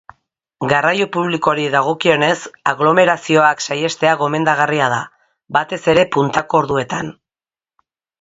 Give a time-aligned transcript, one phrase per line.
[0.69, 2.37] Garraio publikoari dagokionez,
[2.71, 5.01] aglomerazioak saihestea gomendagarria da,
[5.59, 7.13] batez ere puntako orduetan.